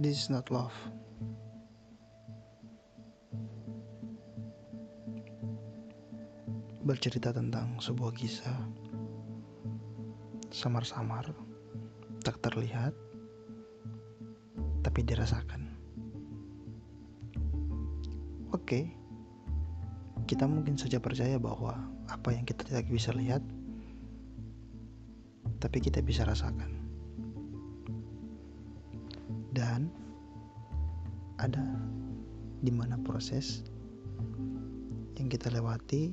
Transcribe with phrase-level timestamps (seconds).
[0.00, 0.72] This is not love.
[6.80, 8.64] Bercerita tentang sebuah kisah
[10.48, 11.28] samar-samar,
[12.24, 12.96] tak terlihat,
[14.80, 15.68] tapi dirasakan.
[18.56, 18.88] Oke,
[20.24, 21.76] kita mungkin saja percaya bahwa
[22.08, 23.44] apa yang kita tidak bisa lihat,
[25.60, 26.89] tapi kita bisa rasakan.
[29.50, 29.90] Dan
[31.40, 31.64] ada
[32.60, 33.64] di mana proses
[35.16, 36.12] yang kita lewati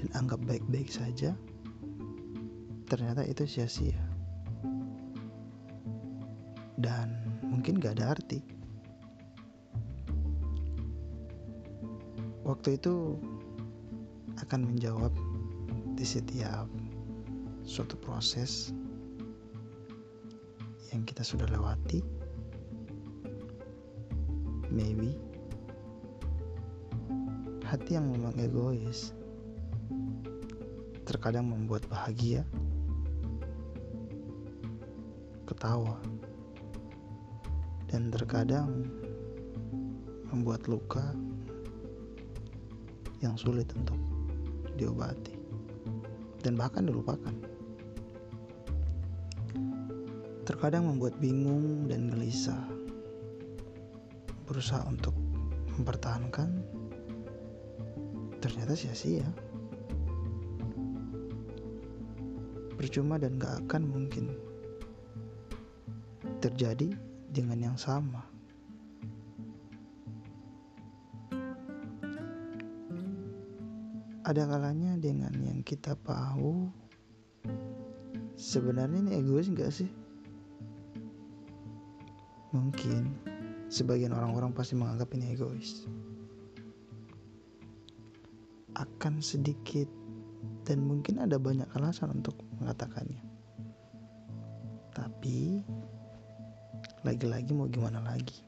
[0.00, 1.32] dan anggap baik-baik saja,
[2.86, 3.98] ternyata itu sia-sia.
[6.76, 7.12] Dan
[7.44, 8.44] mungkin gak ada arti.
[12.44, 13.16] Waktu itu
[14.36, 15.12] akan menjawab
[15.96, 16.68] di setiap
[17.64, 18.76] suatu proses
[20.94, 21.98] yang kita sudah lewati.
[24.70, 25.18] Maybe.
[27.66, 29.10] Hati yang memang egois.
[31.02, 32.46] Terkadang membuat bahagia.
[35.50, 35.98] Ketawa.
[37.90, 38.86] Dan terkadang
[40.30, 41.14] membuat luka
[43.18, 43.98] yang sulit untuk
[44.78, 45.34] diobati.
[46.38, 47.53] Dan bahkan dilupakan
[50.44, 52.60] terkadang membuat bingung dan gelisah.
[54.44, 55.16] Berusaha untuk
[55.80, 56.60] mempertahankan,
[58.44, 59.24] ternyata sia-sia.
[62.76, 64.36] Percuma dan gak akan mungkin
[66.44, 66.92] terjadi
[67.32, 68.20] dengan yang sama.
[74.24, 76.68] Ada kalanya dengan yang kita tahu
[78.36, 80.03] sebenarnya ini egois gak sih?
[82.54, 83.10] Mungkin
[83.66, 85.90] sebagian orang-orang pasti menganggap ini egois.
[88.78, 89.90] Akan sedikit
[90.62, 93.20] dan mungkin ada banyak alasan untuk mengatakannya.
[94.94, 95.66] Tapi
[97.02, 98.38] lagi-lagi mau gimana lagi?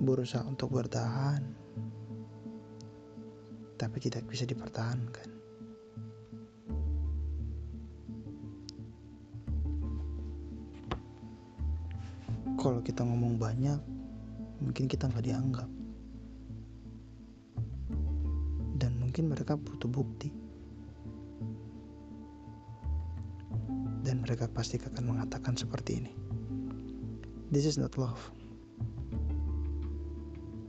[0.00, 1.44] Berusaha untuk bertahan,
[3.76, 5.37] tapi tidak bisa dipertahankan.
[12.56, 13.76] Kalau kita ngomong banyak
[14.64, 15.68] mungkin kita nggak dianggap.
[18.78, 20.32] Dan mungkin mereka butuh bukti.
[24.06, 26.12] Dan mereka pasti akan mengatakan seperti ini.
[27.52, 28.32] This is not love.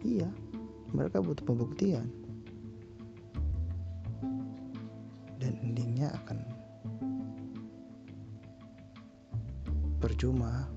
[0.04, 0.28] Iya
[0.94, 2.10] mereka butuh pembuktian.
[5.40, 6.38] Dan endingnya akan
[10.04, 10.68] percuma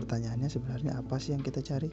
[0.00, 1.92] Pertanyaannya sebenarnya apa sih yang kita cari?